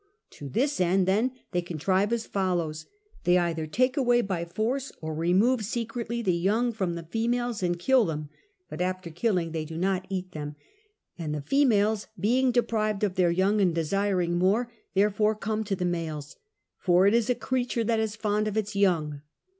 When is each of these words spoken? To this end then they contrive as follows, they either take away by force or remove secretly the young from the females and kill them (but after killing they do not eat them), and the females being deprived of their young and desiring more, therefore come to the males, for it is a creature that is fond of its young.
To 0.31 0.49
this 0.49 0.79
end 0.81 1.07
then 1.07 1.31
they 1.51 1.61
contrive 1.61 2.11
as 2.11 2.25
follows, 2.25 2.87
they 3.23 3.37
either 3.37 3.67
take 3.67 3.95
away 3.97 4.21
by 4.21 4.45
force 4.45 4.91
or 4.99 5.13
remove 5.13 5.63
secretly 5.63 6.23
the 6.23 6.33
young 6.33 6.71
from 6.71 6.95
the 6.95 7.03
females 7.03 7.61
and 7.61 7.77
kill 7.77 8.05
them 8.05 8.29
(but 8.67 8.81
after 8.81 9.11
killing 9.11 9.51
they 9.51 9.63
do 9.63 9.77
not 9.77 10.07
eat 10.09 10.31
them), 10.31 10.55
and 11.19 11.35
the 11.35 11.41
females 11.43 12.07
being 12.19 12.51
deprived 12.51 13.03
of 13.03 13.13
their 13.13 13.29
young 13.29 13.61
and 13.61 13.75
desiring 13.75 14.39
more, 14.39 14.71
therefore 14.95 15.35
come 15.35 15.63
to 15.65 15.75
the 15.75 15.85
males, 15.85 16.35
for 16.79 17.05
it 17.05 17.13
is 17.13 17.29
a 17.29 17.35
creature 17.35 17.83
that 17.83 17.99
is 17.99 18.15
fond 18.15 18.47
of 18.47 18.57
its 18.57 18.75
young. 18.75 19.21